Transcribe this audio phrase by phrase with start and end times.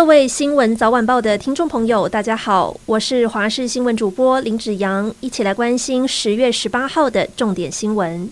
[0.00, 8.26] 各位新闻早晚报的听众朋友，大家好，我是华视新闻主播林子阳，一起来关心十月十八号的重点新闻。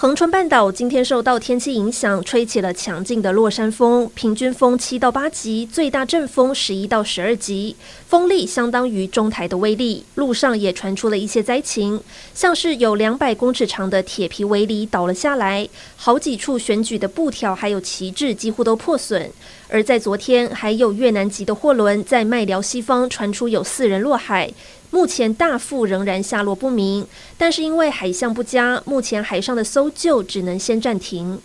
[0.00, 7.74] 恒春半岛今天受到天气影响，吹起了强劲的落山风，平均风七到八级，最大阵风十一到十二级，
[8.06, 10.04] 风力相当于中台的威力。
[10.14, 12.00] 路上也传出了一些灾情，
[12.32, 19.28] 像是有两百公尺长的铁皮围篱倒了下来，好几处选举的布条还有旗帜几乎都破损。
[19.68, 24.48] 而在昨天，还有越南籍的货轮在麦寮西方传出有四人落海。
[24.90, 27.06] 目前大副仍然下落不明，
[27.36, 31.40] 但是因为海象不佳，目前海上的搜救只能先暂停。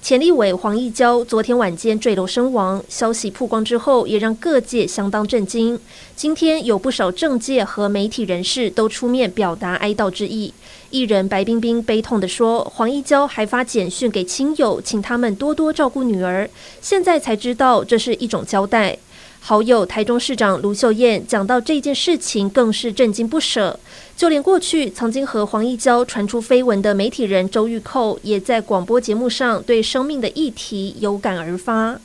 [0.00, 5.80] 前立委黄义交昨天晚间坠楼身亡，消息曝光之后，也让各界相当震惊。
[6.14, 10.52] 今天有不少政界和媒体人士都出面表达哀悼之意。
[10.90, 16.48] 艺人白冰冰悲痛地说：“黄义交还发简讯给亲友，请他们多多照顾女儿。
[16.82, 18.98] 现在才知道这是一种交代。”
[19.46, 23.78] 好友台中市长卢秀燕讲到这件事情，更是震惊不舍。
[24.16, 32.00] 就连过去曾经和黄义交传出绯闻的媒体人周玉蔻，也在广播节目上对生命的议题有感而发。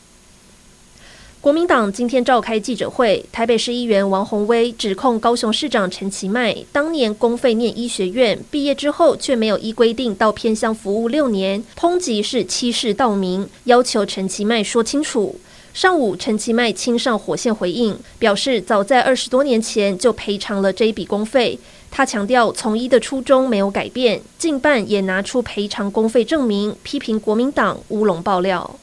[1.40, 15.40] 国民党今天召开记者会，台北市议员王鸿薇指控高雄市长陈其迈当年公费念医学院，毕业之后却没有依规定到偏乡服务六年，通缉是欺世盗名，要求陈其迈说清楚。
[15.74, 21.58] 上午，陈其迈亲上火线回应，表示早在二十多年前就赔偿了这一笔公费。
[21.92, 28.80] 他强调，从医的初衷没有改变，近半也拿出赔偿公费证明，批评国民党乌龙爆料。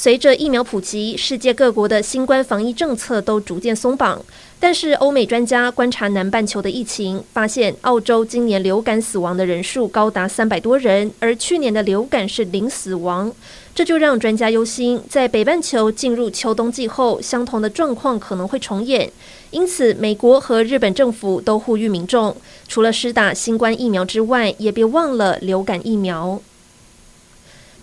[0.00, 4.24] 随着疫苗普及，世界各国的新冠防疫政策都逐渐松绑。
[4.60, 13.32] 但是，欧美专家观察南半球的疫情，发现澳洲今年流感死亡的人数高达三百多人，而去年的流感是零死亡。
[13.74, 19.10] 这就让专家忧心，在北半球进入秋冬季后，相同的状况可能会重演。
[19.50, 22.36] 因此，美国和日本政府都呼吁民众，
[22.68, 26.40] 除了施打新冠疫苗之外，也别忘了流感疫苗。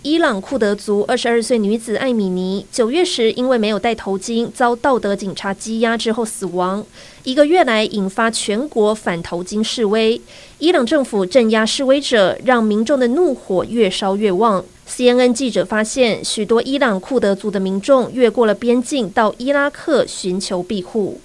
[0.08, 6.86] 伊朗库德族二十二岁女子艾米尼九月时因为没有戴头巾，遭道德警察羁押之后死亡。
[7.24, 10.20] 一个月来引发全国反头巾示威，
[10.60, 14.64] 伊朗政府镇压示威者，让民众的怒火越烧越旺。
[14.88, 21.20] CNN 记者发现，许多伊朗库德族的民众越过了边境到伊拉克寻求庇护。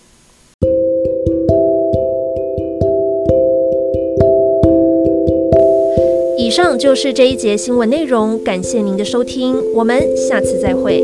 [6.51, 11.01] 以上就是这一节新闻内容，感谢您的收听，我们下次再会。